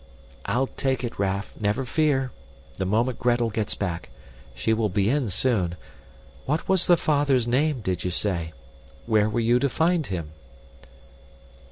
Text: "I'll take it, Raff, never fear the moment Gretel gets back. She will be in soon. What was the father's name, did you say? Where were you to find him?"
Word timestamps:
"I'll 0.47 0.65
take 0.65 1.03
it, 1.03 1.19
Raff, 1.19 1.51
never 1.59 1.85
fear 1.85 2.31
the 2.77 2.87
moment 2.87 3.19
Gretel 3.19 3.51
gets 3.51 3.75
back. 3.75 4.09
She 4.55 4.73
will 4.73 4.89
be 4.89 5.11
in 5.11 5.29
soon. 5.29 5.75
What 6.47 6.67
was 6.67 6.87
the 6.87 6.97
father's 6.97 7.47
name, 7.47 7.81
did 7.81 8.03
you 8.03 8.09
say? 8.09 8.51
Where 9.05 9.29
were 9.29 9.39
you 9.39 9.59
to 9.59 9.69
find 9.69 10.07
him?" 10.07 10.31